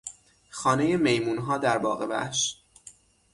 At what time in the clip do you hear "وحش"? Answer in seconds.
2.09-2.61